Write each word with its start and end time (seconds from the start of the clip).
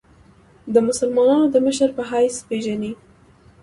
د 0.73 0.75
مسلمانانو 0.87 1.45
د 1.51 1.55
مشر 1.65 1.89
په 1.97 2.03
حیث 2.11 2.35
پېژني. 2.47 2.93